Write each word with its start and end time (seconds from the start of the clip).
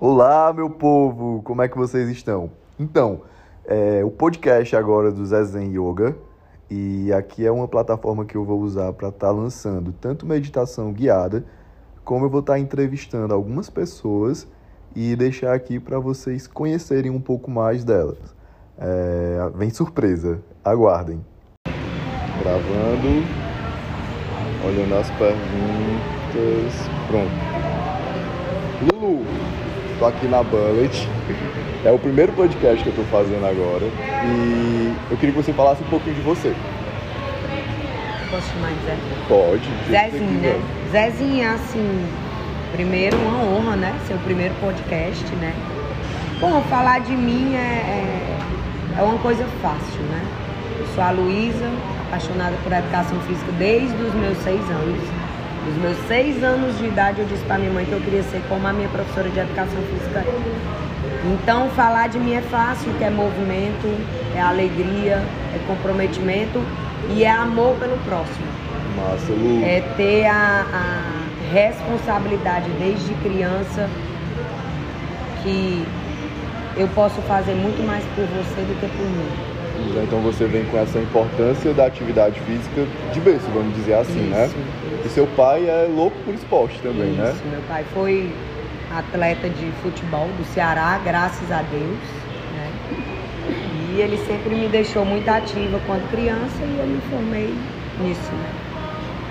Olá, 0.00 0.52
meu 0.52 0.68
povo! 0.68 1.40
Como 1.44 1.62
é 1.62 1.68
que 1.68 1.76
vocês 1.78 2.08
estão? 2.08 2.50
Então, 2.80 3.20
é, 3.64 4.04
o 4.04 4.10
podcast 4.10 4.74
agora 4.74 5.12
do 5.12 5.24
Zezen 5.24 5.70
Yoga 5.70 6.16
e 6.68 7.12
aqui 7.12 7.46
é 7.46 7.50
uma 7.50 7.68
plataforma 7.68 8.24
que 8.24 8.36
eu 8.36 8.44
vou 8.44 8.60
usar 8.60 8.92
para 8.92 9.08
estar 9.08 9.28
tá 9.28 9.32
lançando 9.32 9.92
tanto 9.92 10.26
meditação 10.26 10.92
guiada, 10.92 11.44
como 12.04 12.24
eu 12.24 12.28
vou 12.28 12.40
estar 12.40 12.54
tá 12.54 12.58
entrevistando 12.58 13.32
algumas 13.32 13.70
pessoas 13.70 14.48
e 14.96 15.14
deixar 15.14 15.54
aqui 15.54 15.78
para 15.78 16.00
vocês 16.00 16.48
conhecerem 16.48 17.12
um 17.12 17.20
pouco 17.20 17.48
mais 17.48 17.84
delas. 17.84 18.34
É, 18.76 19.48
vem 19.54 19.70
surpresa, 19.70 20.42
aguardem. 20.64 21.24
Gravando, 22.42 23.22
olhando 24.66 24.94
as 24.96 25.08
perguntas, 25.12 26.74
pronto. 27.06 27.54
Lulu, 28.92 29.24
tô 30.04 30.08
aqui 30.08 30.26
na 30.26 30.42
Bullet. 30.42 31.08
É 31.84 31.90
o 31.90 31.98
primeiro 31.98 32.32
podcast 32.32 32.82
que 32.82 32.90
eu 32.90 32.94
tô 32.94 33.02
fazendo 33.04 33.46
agora. 33.46 33.86
E 34.26 34.94
eu 35.10 35.16
queria 35.16 35.34
que 35.34 35.42
você 35.42 35.52
falasse 35.52 35.82
um 35.82 35.86
pouquinho 35.86 36.14
de 36.14 36.20
você. 36.20 36.54
Posso 38.30 38.48
chamar 38.52 38.70
de 38.72 38.84
Zé? 38.84 38.96
Pode. 39.28 39.68
Zezinho, 39.88 40.40
né? 40.40 40.60
Zezinho 40.90 41.42
é 41.42 41.48
assim, 41.48 42.06
primeiro 42.72 43.16
uma 43.16 43.44
honra, 43.44 43.76
né? 43.76 43.98
Ser 44.06 44.14
o 44.14 44.18
primeiro 44.18 44.54
podcast, 44.60 45.24
né? 45.36 45.54
Bom, 46.38 46.60
falar 46.68 47.00
de 47.00 47.12
mim 47.12 47.54
é, 47.54 47.58
é, 47.58 48.98
é 48.98 49.02
uma 49.02 49.18
coisa 49.18 49.46
fácil, 49.62 50.02
né? 50.10 50.22
Eu 50.80 50.86
sou 50.94 51.02
a 51.02 51.10
Luísa, 51.12 51.70
apaixonada 52.08 52.56
por 52.62 52.72
educação 52.72 53.18
física 53.20 53.52
desde 53.52 54.02
os 54.02 54.14
meus 54.14 54.36
seis 54.38 54.60
anos. 54.70 55.23
Dos 55.64 55.76
meus 55.76 55.96
seis 56.06 56.42
anos 56.42 56.76
de 56.78 56.86
idade, 56.86 57.20
eu 57.20 57.26
disse 57.26 57.42
para 57.44 57.58
minha 57.58 57.72
mãe 57.72 57.84
que 57.84 57.92
eu 57.92 58.00
queria 58.00 58.22
ser 58.24 58.42
como 58.48 58.66
a 58.66 58.72
minha 58.72 58.88
professora 58.88 59.28
de 59.28 59.38
educação 59.38 59.80
física. 59.82 60.24
Então, 61.24 61.70
falar 61.70 62.08
de 62.08 62.18
mim 62.18 62.34
é 62.34 62.42
fácil, 62.42 62.92
que 62.98 63.04
é 63.04 63.08
movimento, 63.08 63.88
é 64.36 64.40
alegria, 64.40 65.22
é 65.54 65.58
comprometimento 65.66 66.62
e 67.10 67.24
é 67.24 67.30
amor 67.30 67.76
pelo 67.76 67.96
próximo. 67.98 68.46
Massa, 68.96 69.32
Lu. 69.32 69.64
É 69.64 69.80
ter 69.96 70.26
a, 70.26 70.66
a 70.72 71.52
responsabilidade 71.52 72.68
desde 72.78 73.14
criança 73.14 73.88
que 75.42 75.84
eu 76.76 76.88
posso 76.88 77.20
fazer 77.22 77.54
muito 77.54 77.84
mais 77.86 78.04
por 78.14 78.24
você 78.26 78.60
do 78.60 78.80
que 78.80 78.86
por 78.88 79.06
mim. 79.06 79.54
Então 80.02 80.20
você 80.20 80.46
vem 80.46 80.64
com 80.66 80.78
essa 80.78 80.98
importância 80.98 81.72
da 81.72 81.86
atividade 81.86 82.40
física 82.40 82.86
de 83.12 83.20
berço, 83.20 83.46
vamos 83.52 83.74
dizer 83.76 83.94
assim, 83.94 84.30
né? 84.30 84.46
Isso, 84.46 84.56
né? 84.56 84.64
E 85.04 85.08
seu 85.08 85.26
pai 85.36 85.68
é 85.68 85.86
louco 85.94 86.16
por 86.24 86.34
esporte 86.34 86.78
também, 86.80 87.10
Isso, 87.10 87.20
né? 87.20 87.32
Isso, 87.34 87.44
meu 87.50 87.60
pai 87.68 87.84
foi 87.92 88.32
atleta 88.90 89.48
de 89.48 89.70
futebol 89.82 90.28
do 90.38 90.44
Ceará, 90.54 90.98
graças 91.04 91.50
a 91.50 91.62
Deus, 91.62 91.98
né? 92.54 92.72
E 93.92 94.00
ele 94.00 94.16
sempre 94.26 94.54
me 94.54 94.68
deixou 94.68 95.04
muito 95.04 95.28
ativa 95.28 95.78
quando 95.86 96.10
criança 96.10 96.62
e 96.62 96.78
eu 96.78 96.86
me 96.86 97.00
formei 97.10 97.54
nisso, 98.00 98.32
né? 98.32 98.50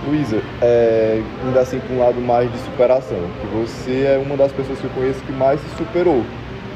Luísa, 0.05 0.41
é, 0.61 1.21
indo 1.47 1.57
assim 1.57 1.79
para 1.79 1.95
um 1.95 1.99
lado 1.99 2.19
mais 2.19 2.51
de 2.51 2.57
superação, 2.59 3.19
que 3.39 3.47
você 3.47 4.03
é 4.05 4.21
uma 4.23 4.35
das 4.35 4.51
pessoas 4.51 4.77
que 4.77 4.83
eu 4.83 4.91
conheço 4.91 5.21
que 5.21 5.31
mais 5.31 5.59
se 5.61 5.69
superou, 5.77 6.23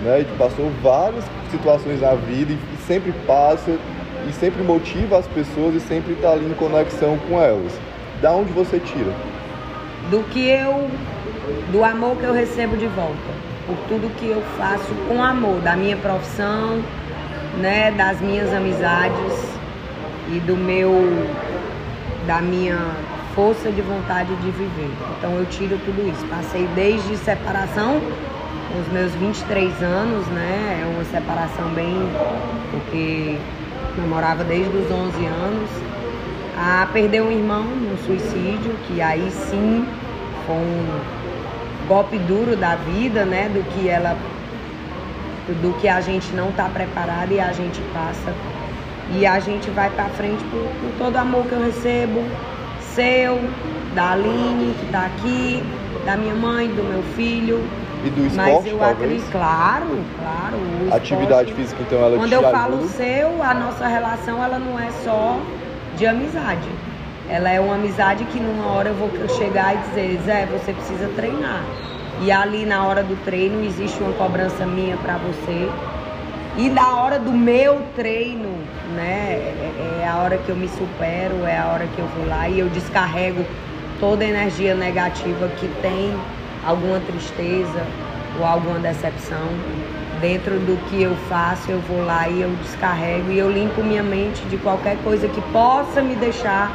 né? 0.02 0.22
E 0.22 0.26
que 0.26 0.36
passou 0.38 0.72
várias 0.82 1.26
situações 1.52 2.02
na 2.02 2.16
vida 2.16 2.54
e 2.54 2.88
sempre 2.88 3.14
passa 3.28 3.78
e 4.28 4.34
sempre 4.34 4.64
motiva 4.64 5.18
as 5.18 5.28
pessoas 5.28 5.76
e 5.76 5.80
sempre 5.82 6.14
está 6.14 6.32
ali 6.32 6.46
em 6.46 6.54
conexão 6.54 7.18
com 7.30 7.40
elas. 7.40 7.74
Da 8.22 8.32
onde 8.32 8.52
você 8.52 8.80
tira? 8.80 9.14
Do 10.10 10.24
que 10.30 10.50
eu, 10.50 10.90
do 11.72 11.84
amor 11.84 12.18
que 12.18 12.24
eu 12.24 12.34
recebo 12.34 12.76
de 12.78 12.88
volta, 12.88 13.16
por 13.66 13.76
tudo 13.88 14.14
que 14.18 14.30
eu 14.30 14.42
faço 14.58 14.94
com 15.08 15.24
amor, 15.24 15.60
da 15.62 15.76
minha 15.76 15.98
profissão, 15.98 16.82
né, 17.60 17.92
das 17.92 18.20
minhas 18.22 18.54
amizades 18.54 19.58
e 20.30 20.40
do 20.40 20.56
meu, 20.56 20.92
da 22.26 22.42
minha 22.42 22.78
força 23.36 23.72
de 23.72 23.82
vontade 23.82 24.36
de 24.38 24.52
viver. 24.52 24.92
Então 25.18 25.36
eu 25.36 25.46
tiro 25.46 25.78
tudo 25.86 26.10
isso. 26.10 26.26
Passei 26.26 26.68
desde 26.74 27.16
separação 27.18 28.02
os 28.80 28.92
meus 28.92 29.14
23 29.16 29.82
anos, 29.82 30.26
né? 30.28 30.82
É 30.82 30.86
uma 30.94 31.04
separação 31.06 31.70
bem. 31.70 31.96
porque 32.72 33.38
namorava 33.98 34.44
desde 34.44 34.76
os 34.76 34.92
11 34.92 35.26
anos. 35.26 35.87
A 36.60 36.88
perder 36.92 37.22
um 37.22 37.32
irmão 37.32 37.64
no 37.64 37.98
suicídio, 38.00 38.76
que 38.88 39.00
aí 39.02 39.30
sim 39.32 39.86
foi 40.46 40.56
um 40.56 41.00
golpe 41.88 42.18
duro 42.20 42.56
da 42.56 42.76
vida, 42.76 43.26
né? 43.26 43.50
Do 43.54 43.64
que 43.74 43.88
ela. 43.88 44.18
do 45.62 45.74
que 45.80 45.88
a 45.88 46.02
gente 46.02 46.34
não 46.36 46.50
está 46.50 46.66
preparado 46.68 47.32
e 47.32 47.40
a 47.40 47.52
gente 47.54 47.80
passa. 47.94 48.34
E 49.16 49.26
a 49.26 49.40
gente 49.40 49.70
vai 49.70 49.90
para 49.90 50.06
frente 50.10 50.44
por, 50.46 50.60
por 50.82 50.92
todo 50.98 51.16
o 51.16 51.20
amor 51.20 51.46
que 51.46 51.54
eu 51.54 51.64
recebo, 51.64 52.22
seu, 52.82 53.40
da 53.96 54.12
Aline, 54.12 54.74
que 54.78 54.86
está 54.86 55.06
aqui, 55.06 55.64
da 56.06 56.18
minha 56.18 56.36
mãe, 56.36 56.68
do 56.68 56.84
meu 56.84 57.02
filho, 57.16 57.64
e 58.04 58.10
do 58.10 58.26
esporte, 58.28 58.52
Mas 58.52 58.66
eu 58.68 58.78
talvez? 58.78 59.02
acredito, 59.12 59.32
claro, 59.32 59.98
claro. 60.22 60.58
Atividade 60.98 61.52
esporte- 61.52 61.54
física, 61.54 61.82
então, 61.88 62.00
ela 62.00 62.18
Quando 62.18 62.30
te 62.30 62.36
eu 62.36 62.42
ajuda? 62.42 62.58
falo 62.58 62.88
seu, 62.90 63.42
a 63.44 63.54
nossa 63.54 63.88
relação 63.88 64.44
ela 64.44 64.60
não 64.60 64.78
é 64.78 64.92
só 65.06 65.40
de 65.98 66.06
amizade. 66.06 66.70
Ela 67.28 67.50
é 67.50 67.60
uma 67.60 67.76
amizade 67.76 68.24
que 68.26 68.40
numa 68.40 68.68
hora 68.68 68.90
eu 68.90 68.96
vou 68.96 69.10
chegar 69.38 69.76
e 69.76 69.78
dizer, 69.90 70.22
Zé, 70.24 70.46
você 70.46 70.72
precisa 70.72 71.10
treinar. 71.16 71.64
E 72.22 72.32
ali 72.32 72.66
na 72.66 72.86
hora 72.86 73.04
do 73.04 73.16
treino 73.26 73.66
existe 73.66 74.02
uma 74.02 74.14
cobrança 74.14 74.66
minha 74.66 74.96
pra 74.98 75.18
você. 75.18 75.70
E 76.58 76.70
na 76.70 77.02
hora 77.02 77.20
do 77.20 77.32
meu 77.32 77.82
treino, 77.96 78.50
né, 78.96 79.34
é, 79.34 80.02
é 80.04 80.08
a 80.08 80.18
hora 80.18 80.38
que 80.38 80.50
eu 80.50 80.56
me 80.56 80.68
supero, 80.70 81.46
é 81.46 81.58
a 81.58 81.68
hora 81.68 81.88
que 81.88 82.00
eu 82.00 82.08
vou 82.08 82.28
lá 82.28 82.48
e 82.48 82.60
eu 82.60 82.70
descarrego 82.70 83.46
toda 84.00 84.24
a 84.24 84.28
energia 84.28 84.74
negativa 84.74 85.48
que 85.60 85.68
tem 85.82 86.16
alguma 86.66 87.00
tristeza 87.00 87.86
ou 88.40 88.46
alguma 88.46 88.80
decepção. 88.80 89.48
Dentro 90.22 90.60
do 90.60 90.78
que 90.90 91.02
eu 91.02 91.16
faço, 91.30 91.70
eu 91.70 91.80
vou 91.80 92.04
lá 92.04 92.28
e 92.28 92.42
eu 92.42 92.50
descarrego 92.56 93.32
e 93.32 93.38
eu 93.38 93.52
limpo 93.52 93.84
minha 93.84 94.02
mente 94.02 94.42
de 94.46 94.58
qualquer 94.58 94.98
coisa 95.04 95.28
que 95.28 95.42
possa 95.52 96.02
me 96.02 96.16
deixar 96.16 96.72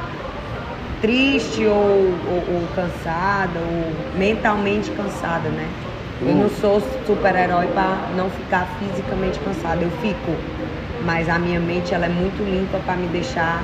triste 1.01 1.67
ou, 1.67 1.75
ou, 1.75 2.55
ou 2.55 2.69
cansada 2.77 3.59
ou 3.59 4.19
mentalmente 4.19 4.91
cansada, 4.93 5.49
né? 5.49 5.69
Eu 6.25 6.37
não 6.37 6.49
sou 6.49 6.81
super-herói 7.05 7.67
para 7.69 8.11
não 8.17 8.31
ficar 8.31 8.69
fisicamente 8.79 9.41
cansada, 9.41 9.83
eu 9.83 9.91
fico, 10.01 10.37
mas 11.05 11.29
a 11.29 11.37
minha 11.37 11.59
mente 11.59 11.93
ela 11.93 12.07
é 12.07 12.09
muito 12.09 12.45
limpa 12.45 12.79
para 12.79 12.95
me 12.95 13.09
deixar 13.09 13.61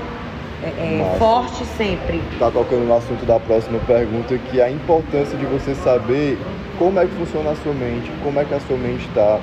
é, 0.61 0.67
é, 0.67 1.17
forte 1.19 1.65
sempre. 1.65 2.21
Tá 2.37 2.51
tocando 2.51 2.85
no 2.85 2.97
assunto 2.97 3.25
da 3.25 3.39
próxima 3.39 3.79
pergunta, 3.87 4.37
que 4.37 4.61
é 4.61 4.65
a 4.65 4.71
importância 4.71 5.39
de 5.39 5.47
você 5.47 5.73
saber 5.77 6.37
como 6.79 6.99
é 6.99 7.07
que 7.07 7.13
funciona 7.15 7.51
a 7.51 7.57
sua 7.57 7.73
mente, 7.73 8.11
como 8.25 8.41
é 8.41 8.45
que 8.45 8.55
a 8.55 8.61
sua 8.61 8.77
mente 8.77 9.07
está. 9.07 9.39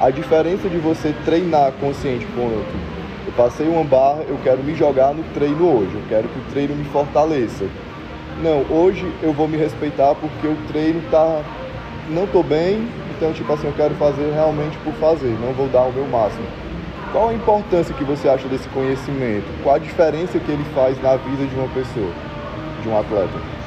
A 0.00 0.10
diferença 0.10 0.68
de 0.68 0.78
você 0.78 1.12
treinar 1.24 1.72
consciente, 1.72 2.24
ponto. 2.26 2.64
Eu 3.26 3.32
passei 3.36 3.66
uma 3.66 3.82
barra, 3.82 4.22
eu 4.28 4.38
quero 4.44 4.62
me 4.62 4.72
jogar 4.76 5.12
no 5.12 5.24
treino 5.34 5.76
hoje, 5.76 5.92
eu 5.92 6.02
quero 6.08 6.28
que 6.28 6.38
o 6.38 6.42
treino 6.52 6.76
me 6.76 6.84
fortaleça. 6.84 7.64
Não, 8.40 8.64
hoje 8.70 9.12
eu 9.20 9.32
vou 9.32 9.48
me 9.48 9.56
respeitar 9.56 10.14
porque 10.14 10.46
o 10.46 10.56
treino 10.68 11.02
tá. 11.10 11.42
Não 12.10 12.28
tô 12.28 12.44
bem, 12.44 12.88
então 13.16 13.32
tipo 13.32 13.52
assim, 13.52 13.66
eu 13.66 13.72
quero 13.72 13.92
fazer 13.96 14.32
realmente 14.32 14.78
por 14.78 14.92
fazer, 14.94 15.36
não 15.40 15.52
vou 15.52 15.66
dar 15.66 15.82
o 15.82 15.92
meu 15.92 16.06
máximo. 16.06 16.46
Qual 17.10 17.30
a 17.30 17.34
importância 17.34 17.92
que 17.92 18.04
você 18.04 18.28
acha 18.28 18.46
desse 18.46 18.68
conhecimento? 18.68 19.46
Qual 19.64 19.74
a 19.74 19.78
diferença 19.78 20.38
que 20.38 20.52
ele 20.52 20.64
faz 20.76 21.02
na 21.02 21.16
vida 21.16 21.44
de 21.44 21.54
uma 21.56 21.68
pessoa, 21.70 22.12
de 22.82 22.88
um 22.88 22.96
atleta? 22.96 23.58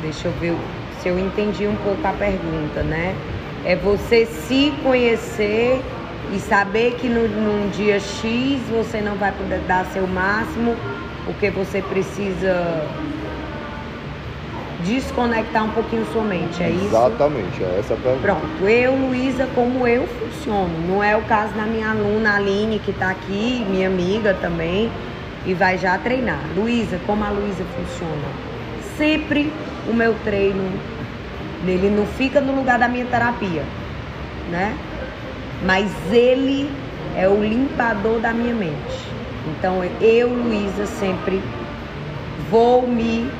Deixa 0.00 0.28
eu 0.28 0.32
ver 0.40 0.56
se 1.00 1.08
eu 1.08 1.18
entendi 1.18 1.66
um 1.66 1.76
pouco 1.76 2.06
a 2.06 2.12
pergunta, 2.12 2.82
né? 2.82 3.14
É 3.64 3.76
você 3.76 4.26
se 4.26 4.72
conhecer 4.82 5.80
e 6.34 6.38
saber 6.38 6.94
que 6.94 7.08
no, 7.08 7.26
num 7.28 7.68
dia 7.70 7.98
X 7.98 8.60
você 8.70 9.00
não 9.00 9.16
vai 9.16 9.32
poder 9.32 9.60
dar 9.66 9.84
seu 9.86 10.06
máximo, 10.06 10.76
porque 11.24 11.50
você 11.50 11.82
precisa 11.82 12.86
desconectar 14.84 15.64
um 15.64 15.70
pouquinho 15.70 16.06
sua 16.12 16.22
mente, 16.22 16.62
é 16.62 16.70
isso? 16.70 16.86
Exatamente, 16.86 17.62
é 17.62 17.76
essa 17.78 17.94
a 17.94 17.96
pergunta. 17.96 18.22
Pronto, 18.22 18.68
eu, 18.68 18.94
Luísa, 18.94 19.46
como 19.54 19.86
eu 19.86 20.06
funciono. 20.06 20.70
Não 20.88 21.04
é 21.04 21.16
o 21.16 21.22
caso 21.22 21.52
da 21.54 21.64
minha 21.64 21.90
aluna 21.90 22.36
Aline, 22.36 22.78
que 22.78 22.90
está 22.90 23.10
aqui, 23.10 23.64
minha 23.68 23.88
amiga 23.88 24.34
também, 24.40 24.90
e 25.44 25.52
vai 25.52 25.76
já 25.76 25.98
treinar. 25.98 26.40
Luísa, 26.56 26.98
como 27.06 27.24
a 27.24 27.30
Luísa 27.30 27.64
funciona? 27.76 28.28
Sempre 28.96 29.52
o 29.88 29.94
meu 29.94 30.14
treino, 30.24 30.70
ele 31.66 31.90
não 31.90 32.06
fica 32.06 32.40
no 32.40 32.54
lugar 32.54 32.78
da 32.78 32.88
minha 32.88 33.04
terapia, 33.06 33.62
né? 34.50 34.76
Mas 35.64 35.90
ele 36.10 36.70
é 37.16 37.28
o 37.28 37.42
limpador 37.42 38.20
da 38.20 38.32
minha 38.32 38.54
mente. 38.54 39.10
Então 39.46 39.82
eu, 40.00 40.28
Luísa, 40.28 40.86
sempre 40.86 41.42
vou 42.50 42.86
me 42.86 43.30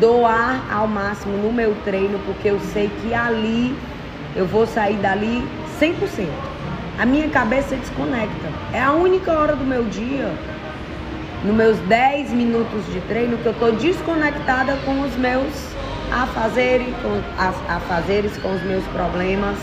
doar 0.00 0.64
ao 0.72 0.86
máximo 0.86 1.36
no 1.36 1.52
meu 1.52 1.74
treino, 1.84 2.18
porque 2.26 2.48
eu 2.48 2.60
sei 2.60 2.90
que 3.02 3.14
ali 3.14 3.74
eu 4.34 4.46
vou 4.46 4.66
sair 4.66 4.96
dali 4.96 5.46
100%. 5.80 6.28
A 6.98 7.04
minha 7.04 7.28
cabeça 7.28 7.76
desconecta. 7.76 8.48
É 8.72 8.82
a 8.82 8.92
única 8.92 9.32
hora 9.32 9.54
do 9.54 9.64
meu 9.64 9.84
dia, 9.84 10.32
nos 11.44 11.54
meus 11.54 11.78
10 11.80 12.30
minutos 12.30 12.84
de 12.92 13.00
treino, 13.02 13.36
que 13.38 13.46
eu 13.46 13.52
estou 13.52 13.72
desconectada 13.72 14.76
com 14.84 15.02
os 15.02 15.14
meus 15.16 15.75
afazeres, 16.12 16.94
com, 17.02 17.20
afazeres, 17.68 18.36
com 18.38 18.54
os 18.54 18.62
meus 18.62 18.84
problemas, 18.86 19.56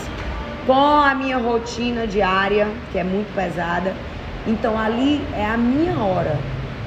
com 0.66 0.72
a 0.72 1.14
minha 1.14 1.38
rotina 1.38 2.06
diária, 2.06 2.68
que 2.92 2.98
é 2.98 3.04
muito 3.04 3.32
pesada. 3.34 3.94
Então 4.46 4.78
ali 4.78 5.22
é 5.34 5.46
a 5.46 5.56
minha 5.56 5.98
hora. 5.98 6.36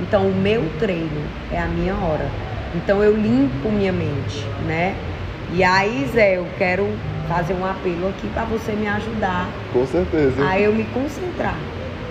Então 0.01 0.27
o 0.27 0.33
meu 0.33 0.63
treino 0.79 1.23
é 1.51 1.59
a 1.59 1.65
minha 1.65 1.95
hora. 1.95 2.29
Então 2.75 3.03
eu 3.03 3.15
limpo 3.15 3.69
minha 3.69 3.91
mente, 3.91 4.45
né? 4.65 4.95
E 5.53 5.63
aí, 5.63 6.07
Zé, 6.13 6.37
eu 6.37 6.45
quero 6.57 6.87
fazer 7.27 7.53
um 7.53 7.65
apelo 7.65 8.09
aqui 8.09 8.27
para 8.33 8.43
você 8.43 8.73
me 8.73 8.87
ajudar. 8.87 9.47
Com 9.71 9.85
certeza. 9.85 10.45
A 10.45 10.59
eu 10.59 10.73
me 10.73 10.83
concentrar. 10.85 11.57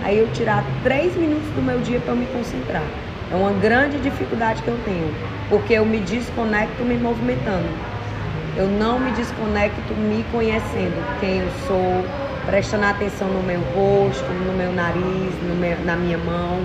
Aí 0.02 0.18
eu 0.18 0.28
tirar 0.32 0.64
três 0.82 1.14
minutos 1.16 1.48
do 1.50 1.62
meu 1.62 1.78
dia 1.80 2.00
para 2.00 2.14
me 2.14 2.26
concentrar. 2.26 2.82
É 3.30 3.34
uma 3.34 3.50
grande 3.52 3.98
dificuldade 3.98 4.62
que 4.62 4.68
eu 4.68 4.78
tenho, 4.84 5.12
porque 5.48 5.72
eu 5.72 5.84
me 5.84 5.98
desconecto 5.98 6.84
me 6.84 6.96
movimentando. 6.96 7.68
Eu 8.56 8.68
não 8.68 9.00
me 9.00 9.10
desconecto 9.10 9.92
me 9.94 10.24
conhecendo 10.30 10.94
quem 11.18 11.40
eu 11.40 11.48
sou, 11.66 12.04
prestando 12.46 12.84
atenção 12.84 13.26
no 13.26 13.42
meu 13.42 13.60
rosto, 13.74 14.24
no 14.46 14.52
meu 14.56 14.72
nariz, 14.72 15.34
no 15.42 15.56
meu, 15.56 15.76
na 15.84 15.96
minha 15.96 16.16
mão. 16.18 16.60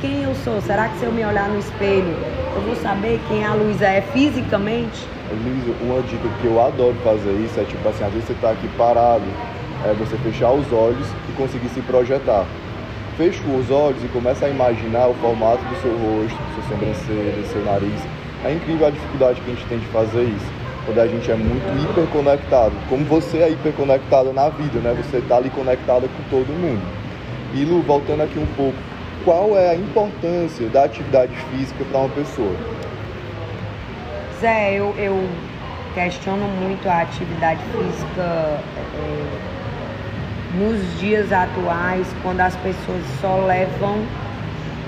Quem 0.00 0.22
eu 0.22 0.34
sou? 0.36 0.62
Será 0.62 0.88
que 0.88 0.98
se 0.98 1.04
eu 1.04 1.12
me 1.12 1.22
olhar 1.24 1.46
no 1.48 1.58
espelho, 1.58 2.16
eu 2.56 2.62
vou 2.62 2.76
saber 2.76 3.20
quem 3.28 3.44
a 3.44 3.52
Luísa 3.52 3.86
é 3.86 4.00
fisicamente? 4.00 5.06
Luísa, 5.30 5.76
uma 5.82 6.00
dica 6.02 6.26
que 6.40 6.46
eu 6.46 6.58
adoro 6.58 6.96
fazer 7.04 7.32
isso 7.32 7.60
é 7.60 7.64
tipo 7.64 7.86
assim, 7.86 8.04
às 8.04 8.12
vezes 8.12 8.28
você 8.28 8.32
está 8.32 8.50
aqui 8.52 8.66
parado, 8.78 9.24
é 9.84 9.92
você 9.92 10.16
fechar 10.18 10.52
os 10.52 10.72
olhos 10.72 11.06
e 11.28 11.32
conseguir 11.32 11.68
se 11.68 11.82
projetar. 11.82 12.46
Fecha 13.18 13.42
os 13.48 13.68
olhos 13.68 14.00
e 14.04 14.06
começa 14.06 14.46
a 14.46 14.48
imaginar 14.48 15.08
o 15.08 15.14
formato 15.14 15.60
do 15.64 15.82
seu 15.82 15.90
rosto, 15.90 16.38
sua 16.54 16.62
sobrancelha, 16.68 17.44
seu 17.50 17.64
nariz. 17.64 18.00
É 18.44 18.52
incrível 18.52 18.86
a 18.86 18.90
dificuldade 18.90 19.40
que 19.40 19.50
a 19.50 19.54
gente 19.54 19.66
tem 19.66 19.78
de 19.80 19.86
fazer 19.86 20.22
isso 20.22 20.52
quando 20.86 21.00
a 21.00 21.06
gente 21.08 21.28
é 21.28 21.34
muito 21.34 21.66
hiperconectado. 21.82 22.72
Como 22.88 23.04
você 23.06 23.38
é 23.38 23.50
hiperconectado 23.50 24.32
na 24.32 24.48
vida, 24.50 24.78
né? 24.78 24.94
Você 25.02 25.16
está 25.16 25.38
ali 25.38 25.50
conectada 25.50 26.06
com 26.06 26.30
todo 26.30 26.46
mundo. 26.60 26.80
E 27.54 27.64
Lu, 27.64 27.82
voltando 27.82 28.22
aqui 28.22 28.38
um 28.38 28.46
pouco, 28.54 28.78
qual 29.24 29.58
é 29.58 29.70
a 29.70 29.74
importância 29.74 30.68
da 30.68 30.84
atividade 30.84 31.32
física 31.50 31.84
para 31.90 31.98
uma 31.98 32.08
pessoa? 32.10 32.54
Zé, 34.40 34.74
eu, 34.74 34.94
eu 34.96 35.28
questiono 35.92 36.46
muito 36.46 36.88
a 36.88 37.00
atividade 37.00 37.60
física 37.72 38.22
é, 38.22 39.57
nos 40.54 40.98
dias 40.98 41.32
atuais, 41.32 42.06
quando 42.22 42.40
as 42.40 42.56
pessoas 42.56 43.02
só 43.20 43.44
levam 43.44 43.96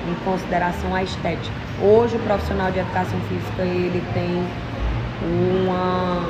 em 0.09 0.15
consideração 0.25 0.95
a 0.95 1.03
estética. 1.03 1.55
Hoje 1.83 2.17
o 2.17 2.21
profissional 2.21 2.71
de 2.71 2.79
educação 2.79 3.19
física 3.29 3.62
ele 3.62 4.03
tem 4.15 4.45
uma 5.23 6.29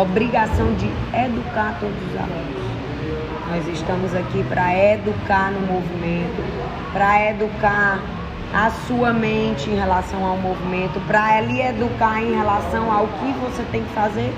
obrigação 0.00 0.74
de 0.74 0.86
educar 1.14 1.76
todos 1.80 1.96
os 1.96 2.16
alunos. 2.16 2.62
Nós 3.50 3.68
estamos 3.68 4.14
aqui 4.14 4.42
para 4.44 4.74
educar 4.94 5.50
no 5.50 5.60
movimento, 5.60 6.42
para 6.92 7.30
educar 7.30 8.00
a 8.54 8.70
sua 8.86 9.12
mente 9.12 9.68
em 9.68 9.76
relação 9.76 10.24
ao 10.24 10.36
movimento, 10.36 11.00
para 11.06 11.40
lhe 11.40 11.60
educar 11.60 12.22
em 12.22 12.34
relação 12.34 12.90
ao 12.90 13.06
que 13.06 13.32
você 13.32 13.62
tem 13.70 13.82
que 13.82 13.92
fazer 13.92 14.32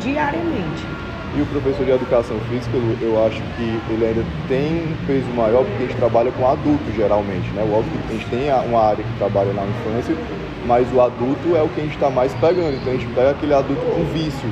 diariamente. 0.00 0.95
E 1.36 1.42
o 1.42 1.46
professor 1.46 1.84
de 1.84 1.90
educação 1.90 2.38
física, 2.48 2.78
eu 3.02 3.26
acho 3.26 3.42
que 3.56 3.78
ele 3.92 4.06
ainda 4.06 4.24
tem 4.48 4.88
um 4.88 5.06
peso 5.06 5.28
maior 5.36 5.64
porque 5.64 5.84
a 5.84 5.86
gente 5.86 5.96
trabalha 5.98 6.32
com 6.32 6.48
adultos 6.48 6.94
geralmente, 6.96 7.46
né? 7.50 7.60
Óbvio 7.62 7.92
que 8.08 8.14
a 8.14 8.16
gente 8.16 8.26
tem 8.30 8.48
uma 8.70 8.80
área 8.80 9.04
que 9.04 9.18
trabalha 9.18 9.52
na 9.52 9.64
infância, 9.66 10.16
mas 10.64 10.90
o 10.94 10.98
adulto 10.98 11.54
é 11.54 11.60
o 11.60 11.68
que 11.68 11.80
a 11.82 11.84
gente 11.84 11.92
está 11.92 12.08
mais 12.08 12.32
pegando. 12.36 12.74
Então 12.74 12.90
a 12.90 12.96
gente 12.96 13.06
pega 13.14 13.30
aquele 13.32 13.52
adulto 13.52 13.82
com 13.84 14.02
vício, 14.14 14.48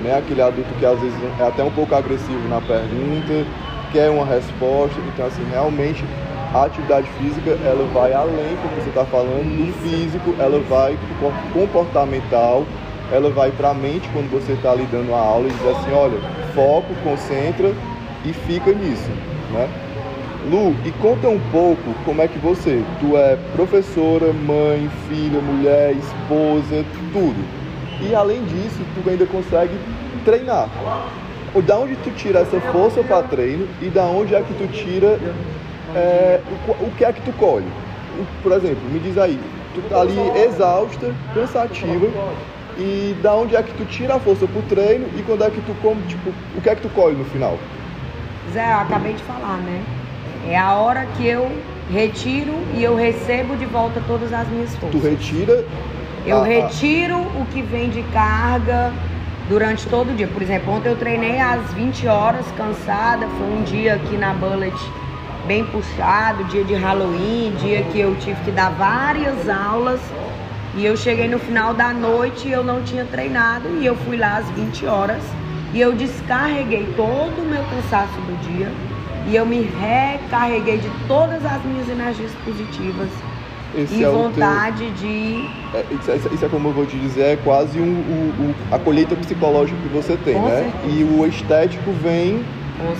né? 0.00 0.16
Aquele 0.16 0.40
adulto 0.40 0.72
que 0.78 0.86
às 0.86 1.00
vezes 1.00 1.18
é 1.40 1.42
até 1.42 1.64
um 1.64 1.72
pouco 1.72 1.92
agressivo 1.92 2.48
na 2.48 2.60
pergunta, 2.60 3.44
quer 3.90 4.08
uma 4.08 4.24
resposta. 4.24 4.94
Então 5.12 5.26
assim, 5.26 5.42
realmente 5.50 6.04
a 6.54 6.66
atividade 6.66 7.08
física 7.18 7.50
ela 7.66 7.84
vai 7.92 8.12
além 8.12 8.54
do 8.54 8.68
que 8.76 8.80
você 8.80 8.90
está 8.90 9.04
falando 9.04 9.42
do 9.42 9.72
físico, 9.82 10.36
ela 10.38 10.60
vai 10.70 10.96
para 11.18 11.28
o 11.28 11.32
comportamental, 11.52 12.64
ela 13.10 13.30
vai 13.30 13.50
para 13.50 13.70
a 13.70 13.74
mente 13.74 14.08
quando 14.12 14.30
você 14.30 14.52
está 14.52 14.72
ali 14.72 14.86
dando 14.90 15.14
a 15.14 15.18
aula 15.18 15.48
e 15.48 15.50
diz 15.50 15.66
assim, 15.66 15.92
olha, 15.92 16.18
foco, 16.54 16.94
concentra 17.02 17.72
e 18.24 18.32
fica 18.32 18.72
nisso, 18.72 19.10
né? 19.52 19.68
Lu, 20.50 20.74
e 20.84 20.92
conta 20.92 21.28
um 21.28 21.40
pouco 21.50 21.94
como 22.04 22.22
é 22.22 22.28
que 22.28 22.38
você, 22.38 22.82
tu 23.00 23.16
é 23.16 23.36
professora, 23.54 24.32
mãe, 24.32 24.88
filha, 25.08 25.40
mulher, 25.40 25.92
esposa, 25.92 26.84
tudo. 27.12 27.44
E 28.00 28.14
além 28.14 28.44
disso, 28.44 28.80
tu 28.94 29.10
ainda 29.10 29.26
consegue 29.26 29.74
treinar. 30.24 30.68
Da 31.66 31.78
onde 31.78 31.96
tu 31.96 32.10
tira 32.12 32.40
essa 32.40 32.60
força 32.72 33.02
para 33.02 33.22
treino 33.24 33.66
e 33.82 33.86
da 33.86 34.04
onde 34.04 34.34
é 34.34 34.40
que 34.42 34.54
tu 34.54 34.68
tira 34.68 35.18
é, 35.94 36.40
o, 36.68 36.86
o, 36.86 36.90
que 36.96 37.04
é 37.04 37.12
que 37.12 37.20
tu 37.22 37.32
colhe? 37.32 37.66
Por 38.42 38.52
exemplo, 38.52 38.78
me 38.90 39.00
diz 39.00 39.18
aí, 39.18 39.40
tu 39.74 39.82
tá 39.88 40.02
ali 40.02 40.16
exausta, 40.36 41.12
cansativa 41.34 42.06
e 42.78 43.16
da 43.22 43.34
onde 43.34 43.56
é 43.56 43.62
que 43.62 43.72
tu 43.72 43.84
tira 43.84 44.14
a 44.14 44.20
força 44.20 44.46
pro 44.46 44.62
treino 44.62 45.06
e 45.16 45.22
quando 45.22 45.42
é 45.42 45.50
que 45.50 45.60
tu 45.62 45.74
come, 45.82 46.00
tipo, 46.02 46.30
o 46.56 46.60
que 46.60 46.70
é 46.70 46.74
que 46.76 46.82
tu 46.82 46.88
colhe 46.90 47.16
no 47.16 47.24
final? 47.24 47.58
Zé, 48.52 48.72
eu 48.72 48.78
acabei 48.78 49.12
de 49.14 49.22
falar, 49.24 49.58
né? 49.58 49.82
É 50.48 50.56
a 50.56 50.74
hora 50.74 51.06
que 51.16 51.26
eu 51.26 51.50
retiro 51.92 52.54
e 52.74 52.82
eu 52.82 52.94
recebo 52.94 53.56
de 53.56 53.66
volta 53.66 54.00
todas 54.06 54.32
as 54.32 54.46
minhas 54.48 54.74
forças. 54.76 55.00
Tu 55.00 55.06
retira? 55.06 55.64
Eu 56.24 56.38
a, 56.38 56.44
retiro 56.44 57.16
a... 57.16 57.40
o 57.40 57.46
que 57.52 57.62
vem 57.62 57.90
de 57.90 58.02
carga 58.04 58.92
durante 59.48 59.86
todo 59.88 60.12
o 60.12 60.14
dia. 60.14 60.28
Por 60.28 60.42
exemplo, 60.42 60.72
ontem 60.72 60.88
eu 60.88 60.96
treinei 60.96 61.40
às 61.40 61.72
20 61.72 62.06
horas, 62.06 62.46
cansada. 62.56 63.26
Foi 63.26 63.46
um 63.48 63.62
dia 63.64 63.94
aqui 63.94 64.16
na 64.16 64.32
Bullet 64.34 64.76
bem 65.46 65.64
puxado, 65.64 66.44
dia 66.44 66.62
de 66.62 66.74
Halloween, 66.74 67.54
dia 67.58 67.82
que 67.84 67.98
eu 67.98 68.14
tive 68.16 68.38
que 68.44 68.50
dar 68.50 68.70
várias 68.70 69.48
aulas. 69.48 70.00
E 70.76 70.84
eu 70.84 70.96
cheguei 70.96 71.28
no 71.28 71.38
final 71.38 71.74
da 71.74 71.92
noite 71.92 72.48
e 72.48 72.52
eu 72.52 72.62
não 72.62 72.82
tinha 72.82 73.04
treinado. 73.04 73.68
E 73.80 73.86
eu 73.86 73.96
fui 73.96 74.16
lá 74.16 74.36
às 74.38 74.48
20 74.50 74.86
horas. 74.86 75.22
E 75.72 75.80
eu 75.80 75.92
descarreguei 75.92 76.86
todo 76.96 77.42
o 77.42 77.46
meu 77.46 77.62
cansaço 77.64 78.14
do 78.20 78.48
dia 78.48 78.70
e 79.28 79.36
eu 79.36 79.44
me 79.44 79.60
recarreguei 79.60 80.78
de 80.78 80.90
todas 81.06 81.44
as 81.44 81.62
minhas 81.62 81.88
energias 81.88 82.30
positivas 82.44 83.08
Esse 83.76 83.96
e 83.96 84.04
é 84.04 84.08
vontade 84.08 84.84
teu... 84.84 84.92
de. 84.94 85.48
É, 85.74 85.84
isso, 85.90 86.10
é, 86.10 86.34
isso, 86.34 86.44
é 86.44 86.48
como 86.48 86.68
eu 86.68 86.72
vou 86.72 86.86
te 86.86 86.96
dizer, 86.96 87.22
é 87.22 87.36
quase 87.36 87.78
um, 87.78 87.84
um, 87.84 88.32
um, 88.40 88.54
a 88.72 88.78
colheita 88.78 89.14
psicológica 89.16 89.78
que 89.82 89.88
você 89.88 90.16
tem, 90.16 90.34
Com 90.34 90.48
né? 90.48 90.72
Certeza. 90.72 90.94
E 90.94 91.04
o 91.04 91.26
estético 91.26 91.92
vem 92.02 92.42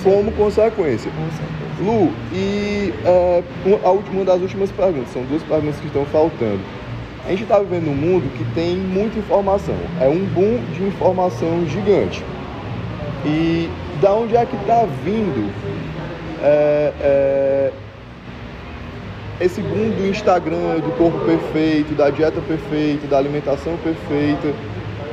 Com 0.05 0.11
como 0.11 0.33
consequência. 0.33 1.11
Com 1.11 1.31
certeza. 1.31 1.59
Lu, 1.81 2.13
e 2.33 2.93
uh, 3.05 3.81
a 3.85 3.91
última, 3.91 4.17
uma 4.17 4.25
das 4.25 4.41
últimas 4.43 4.71
perguntas, 4.71 5.09
são 5.13 5.23
duas 5.23 5.43
perguntas 5.45 5.81
que 5.81 5.87
estão 5.87 6.05
faltando. 6.07 6.61
A 7.29 7.33
gente 7.33 7.43
está 7.43 7.59
vivendo 7.59 7.91
um 7.91 7.95
mundo 7.95 8.27
que 8.39 8.55
tem 8.55 8.75
muita 8.75 9.19
informação, 9.19 9.75
é 10.01 10.09
um 10.09 10.25
boom 10.25 10.63
de 10.73 10.83
informação 10.85 11.67
gigante. 11.69 12.25
E 13.23 13.69
da 14.01 14.15
onde 14.15 14.35
é 14.35 14.47
que 14.47 14.57
está 14.57 14.87
vindo 15.05 15.53
é, 16.43 16.91
é, 17.03 17.73
esse 19.43 19.61
boom 19.61 19.91
do 19.91 20.09
Instagram, 20.09 20.81
do 20.81 20.97
corpo 20.97 21.19
perfeito, 21.27 21.95
da 21.95 22.09
dieta 22.09 22.41
perfeita, 22.41 23.07
da 23.07 23.19
alimentação 23.19 23.77
perfeita, 23.85 24.55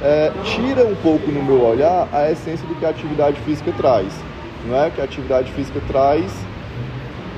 é, 0.01 0.31
tira 0.45 0.86
um 0.86 0.95
pouco 0.95 1.29
no 1.29 1.43
meu 1.43 1.65
olhar 1.65 2.07
a 2.13 2.31
essência 2.31 2.65
do 2.65 2.75
que 2.75 2.86
a 2.86 2.89
atividade 2.91 3.38
física 3.41 3.74
traz. 3.75 4.13
Não 4.65 4.81
é 4.81 4.89
que 4.89 5.01
a 5.01 5.03
atividade 5.03 5.51
física 5.51 5.81
traz 5.86 6.31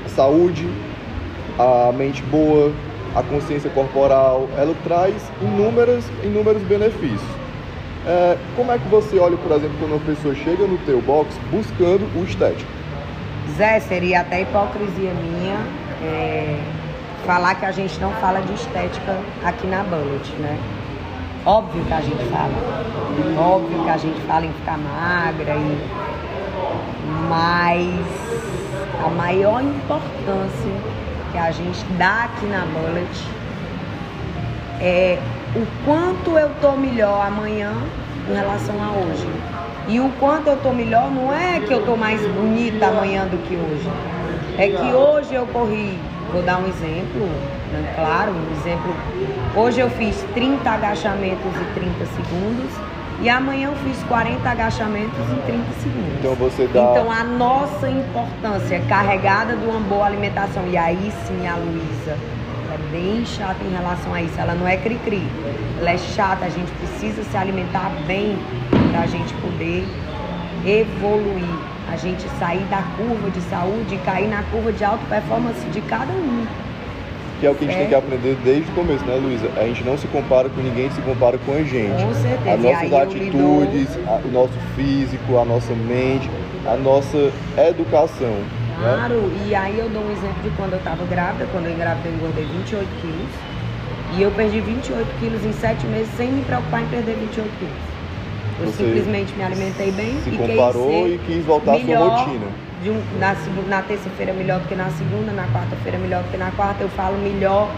a 0.05 0.09
saúde, 0.09 0.69
a 1.57 1.91
mente 1.97 2.21
boa, 2.21 2.71
a 3.17 3.23
consciência 3.23 3.69
corporal, 3.71 4.47
ela 4.55 4.75
traz 4.83 5.15
inúmeras, 5.41 6.03
inúmeros 6.23 6.61
benefícios. 6.61 7.21
É, 8.05 8.37
como 8.55 8.71
é 8.71 8.77
que 8.77 8.87
você 8.89 9.17
olha, 9.17 9.35
por 9.37 9.51
exemplo, 9.51 9.75
quando 9.79 9.93
uma 9.93 10.05
pessoa 10.05 10.35
chega 10.35 10.67
no 10.67 10.77
teu 10.79 11.01
box 11.01 11.35
buscando 11.51 12.05
o 12.15 12.23
estético? 12.23 12.69
Zé, 13.57 13.79
seria 13.79 14.21
até 14.21 14.41
hipocrisia 14.41 15.11
minha 15.13 15.57
é, 16.03 16.59
falar 17.25 17.55
que 17.55 17.65
a 17.65 17.71
gente 17.71 17.99
não 17.99 18.11
fala 18.13 18.39
de 18.39 18.53
estética 18.53 19.17
aqui 19.43 19.65
na 19.65 19.81
Bullet, 19.83 20.31
né? 20.39 20.57
Óbvio 21.43 21.83
que 21.85 21.93
a 21.93 22.01
gente 22.01 22.23
fala. 22.25 22.53
Óbvio 23.35 23.83
que 23.83 23.89
a 23.89 23.97
gente 23.97 24.21
fala 24.21 24.45
em 24.45 24.53
ficar 24.53 24.77
magra 24.77 25.55
e. 25.55 26.07
Mas 27.27 28.05
a 29.03 29.09
maior 29.09 29.63
importância 29.63 30.71
que 31.37 31.43
a 31.43 31.51
gente 31.51 31.83
dá 31.99 32.23
aqui 32.23 32.47
na 32.47 32.65
Bullet 32.65 33.07
é 34.81 35.19
o 35.55 35.65
quanto 35.85 36.31
eu 36.31 36.49
tô 36.59 36.71
melhor 36.71 37.27
amanhã 37.27 37.73
em 38.27 38.33
relação 38.33 38.75
a 38.83 38.91
hoje. 38.91 39.27
E 39.87 39.99
o 39.99 40.09
quanto 40.19 40.47
eu 40.47 40.57
tô 40.57 40.73
melhor 40.73 41.11
não 41.11 41.31
é 41.31 41.59
que 41.59 41.71
eu 41.71 41.85
tô 41.85 41.95
mais 41.95 42.19
bonita 42.21 42.87
amanhã 42.87 43.25
do 43.25 43.37
que 43.47 43.55
hoje. 43.55 43.87
É 44.57 44.67
que 44.67 44.93
hoje 44.93 45.35
eu 45.35 45.45
corri, 45.47 45.97
vou 46.33 46.41
dar 46.41 46.57
um 46.57 46.67
exemplo, 46.67 47.27
né? 47.71 47.93
claro, 47.95 48.31
um 48.31 48.59
exemplo. 48.59 48.95
Hoje 49.55 49.79
eu 49.79 49.89
fiz 49.91 50.25
30 50.33 50.67
agachamentos 50.69 51.45
em 51.45 51.73
30 51.75 52.05
segundos 52.07 52.71
e 53.19 53.29
amanhã 53.29 53.69
eu 53.69 53.75
fiz 53.77 54.01
40 54.03 54.47
agachamentos 54.47 55.19
em 55.31 55.41
30 55.41 55.63
segundos. 55.81 56.19
Então 56.19 56.35
você 56.35 56.67
dá. 56.67 56.91
Então 56.91 57.11
a 57.11 57.23
nossa 57.23 57.89
importância 57.89 58.79
carregada 58.87 59.55
de 59.55 59.65
uma 59.65 59.79
boa 59.79 60.05
alimentação. 60.05 60.67
E 60.67 60.77
aí 60.77 61.11
sim 61.25 61.47
a 61.47 61.55
Luísa 61.55 62.15
é 62.71 62.77
bem 62.91 63.25
chata 63.25 63.63
em 63.63 63.71
relação 63.71 64.13
a 64.13 64.21
isso. 64.21 64.39
Ela 64.39 64.53
não 64.53 64.67
é 64.67 64.77
cri-cri. 64.77 65.23
Ela 65.79 65.91
é 65.91 65.97
chata, 65.97 66.45
a 66.45 66.49
gente 66.49 66.71
precisa 66.73 67.23
se 67.23 67.35
alimentar 67.35 67.91
bem 68.05 68.37
para 68.91 69.01
a 69.01 69.07
gente 69.07 69.33
poder 69.35 69.87
evoluir. 70.63 71.77
A 71.91 71.95
gente 71.95 72.27
sair 72.37 72.65
da 72.65 72.83
curva 72.97 73.31
de 73.31 73.41
saúde 73.49 73.95
e 73.95 73.97
cair 73.99 74.27
na 74.27 74.43
curva 74.43 74.71
de 74.71 74.83
alta 74.83 75.03
performance 75.09 75.65
de 75.69 75.81
cada 75.81 76.11
um. 76.11 76.45
Que 77.39 77.45
é 77.45 77.51
o 77.51 77.55
que 77.55 77.65
a 77.65 77.67
gente 77.67 77.77
tem 77.77 77.87
que 77.87 77.95
aprender 77.95 78.35
desde 78.43 78.71
o 78.71 78.73
começo, 78.73 79.05
né, 79.05 79.15
Luísa? 79.15 79.47
A 79.57 79.63
gente 79.65 79.83
não 79.83 79.95
se 79.95 80.07
compara 80.07 80.49
com 80.49 80.59
ninguém, 80.59 80.89
se 80.89 81.01
compara 81.01 81.37
com 81.37 81.53
a 81.53 81.61
gente. 81.61 82.03
Com 82.03 82.13
certeza. 82.15 82.51
As 82.51 82.61
nossas 82.61 82.93
atitudes, 82.93 83.99
a, 84.07 84.21
o 84.25 84.31
nosso 84.31 84.53
físico, 84.75 85.37
a 85.37 85.45
nossa 85.45 85.73
mente, 85.73 86.27
a 86.65 86.75
nossa 86.75 87.31
educação. 87.69 88.27
Né? 88.27 88.79
Claro, 88.79 89.15
né? 89.15 89.45
e 89.47 89.55
aí 89.55 89.77
eu 89.77 89.87
dou 89.89 90.01
um 90.01 90.11
exemplo 90.11 90.41
de 90.41 90.49
quando 90.57 90.73
eu 90.73 90.79
estava 90.79 91.05
grávida. 91.05 91.47
Quando 91.51 91.65
eu 91.65 91.73
engravidei, 91.73 92.11
eu 92.11 92.15
engordei 92.15 92.45
28 92.45 92.87
quilos. 93.01 93.31
E 94.17 94.21
eu 94.21 94.31
perdi 94.31 94.59
28 94.59 95.19
quilos 95.19 95.45
em 95.45 95.53
7 95.53 95.85
meses 95.87 96.09
sem 96.17 96.31
me 96.31 96.43
preocupar 96.43 96.81
em 96.81 96.87
perder 96.87 97.17
28 97.17 97.49
quilos. 97.59 97.96
Eu 98.59 98.65
Você 98.65 98.85
simplesmente 98.85 99.33
me 99.35 99.43
alimentei 99.43 99.91
bem 99.91 100.19
se 100.23 100.29
e 100.29 100.37
comparou 100.37 101.07
e 101.07 101.19
quis 101.25 101.45
voltar 101.45 101.75
à 101.75 101.79
sua 101.79 101.97
rotina 101.97 102.67
de 102.81 102.91
um, 102.91 103.01
na, 103.19 103.35
na 103.67 103.81
terça-feira 103.81 104.33
melhor 104.33 104.59
do 104.59 104.67
que 104.67 104.75
na 104.75 104.89
segunda, 104.91 105.31
na 105.31 105.47
quarta-feira 105.47 105.97
melhor 105.97 106.23
do 106.23 106.29
que 106.29 106.37
na 106.37 106.51
quarta, 106.51 106.83
eu 106.83 106.89
falo 106.89 107.17
melhor, 107.17 107.69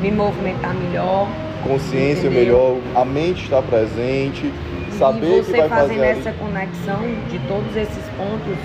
me 0.00 0.10
movimentar 0.10 0.74
melhor. 0.74 1.28
Consciência 1.62 2.28
entendeu? 2.28 2.80
melhor, 2.84 3.02
a 3.02 3.04
mente 3.04 3.44
está 3.44 3.60
presente, 3.62 4.52
saber 4.98 5.38
e 5.38 5.42
você 5.42 5.52
que 5.52 5.58
vai 5.58 5.68
fazendo 5.68 5.98
fazer 5.98 6.18
essa 6.18 6.32
conexão 6.32 7.00
de 7.30 7.38
todos 7.48 7.76
esses 7.76 8.04
pontos, 8.16 8.56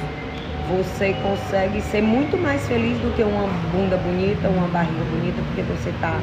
você 0.69 1.15
consegue 1.23 1.81
ser 1.81 2.01
muito 2.01 2.37
mais 2.37 2.65
feliz 2.67 2.97
do 2.99 3.15
que 3.15 3.23
uma 3.23 3.47
bunda 3.71 3.97
bonita, 3.97 4.47
uma 4.49 4.67
barriga 4.67 5.03
bonita, 5.11 5.41
porque 5.47 5.63
você 5.63 5.89
está 5.89 6.19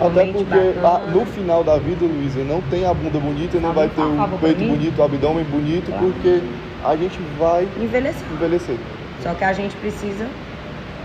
até 0.00 0.26
porque 0.26 0.74
a, 0.84 0.98
no 1.10 1.24
final 1.26 1.64
da 1.64 1.78
vida, 1.78 2.04
Luísa, 2.04 2.44
não 2.44 2.60
tem 2.62 2.84
a 2.84 2.92
bunda 2.92 3.18
bonita, 3.18 3.58
não 3.58 3.72
vai 3.72 3.88
ter 3.88 4.00
o 4.00 4.38
peito 4.38 4.64
bonito, 4.64 4.98
o 4.98 5.02
abdômen 5.02 5.44
bonito, 5.44 5.86
claro. 5.86 6.06
porque 6.06 6.42
a 6.84 6.96
gente 6.96 7.18
vai 7.38 7.68
envelhecer. 7.80 8.26
envelhecer. 8.32 8.76
Só 9.22 9.34
que 9.34 9.44
a 9.44 9.52
gente 9.52 9.74
precisa 9.76 10.28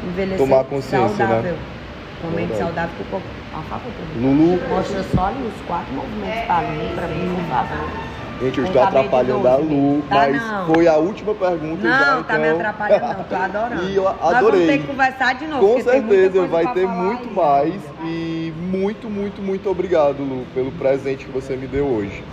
envelhecer 0.04 0.38
Tomar 0.38 0.64
consciência, 0.66 1.08
né? 1.08 1.18
saudável. 1.18 1.54
Né? 1.54 1.60
Uma 2.24 2.32
mente 2.34 2.58
saudável 2.58 2.96
que 2.98 3.02
o 3.04 3.06
corpo. 3.06 3.28
Por 3.52 3.64
favor, 3.64 3.92
Lulu. 4.16 4.60
Mostra 4.70 5.04
só 5.04 5.26
ali 5.26 5.44
os 5.46 5.66
quatro 5.68 5.94
movimentos 5.94 6.46
para 6.46 6.62
Lulu, 6.62 6.96
para 6.96 7.08
mim, 7.08 7.36
por 7.36 7.50
favor. 7.50 8.22
Gente, 8.42 8.58
eu 8.58 8.66
estou 8.66 8.82
atrapalhando 8.82 9.48
a 9.48 9.56
Lu, 9.56 10.02
tá, 10.10 10.16
mas 10.16 10.42
não. 10.42 10.74
foi 10.74 10.88
a 10.88 10.98
última 10.98 11.36
pergunta. 11.36 11.88
Não, 11.88 12.00
já, 12.00 12.24
tá 12.24 12.38
me 12.40 12.48
então... 12.48 12.60
atrapalhando, 12.60 13.18
não, 13.18 13.24
tô 13.24 13.36
adorando. 13.36 13.84
e 13.90 13.96
eu 13.96 14.08
adorei. 14.08 14.32
Nós 14.32 14.42
vamos 14.42 14.66
ter 14.66 14.78
que 14.80 14.88
conversar 14.88 15.36
de 15.36 15.48
novo. 15.48 15.68
Com 15.68 15.82
certeza, 15.82 16.48
vai 16.48 16.74
ter 16.74 16.88
muito 16.88 17.30
aí. 17.30 17.36
mais. 17.36 17.82
E 18.04 18.31
muito, 18.72 19.10
muito, 19.10 19.42
muito 19.42 19.70
obrigado, 19.70 20.24
Lu, 20.24 20.46
pelo 20.54 20.72
presente 20.72 21.26
que 21.26 21.32
você 21.32 21.58
me 21.58 21.68
deu 21.68 21.86
hoje. 21.86 22.24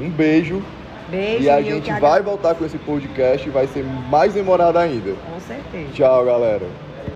Um 0.00 0.10
beijo. 0.10 0.60
Beijo. 1.08 1.44
E 1.44 1.50
a 1.50 1.62
gente 1.62 1.92
vai 1.92 2.20
voltar 2.20 2.54
com 2.56 2.64
esse 2.64 2.76
podcast 2.78 3.46
e 3.46 3.50
vai 3.50 3.68
ser 3.68 3.84
mais 4.10 4.34
demorado 4.34 4.78
ainda. 4.78 5.12
Com 5.12 5.40
certeza. 5.40 5.92
Tchau, 5.92 6.24
galera. 6.24 6.66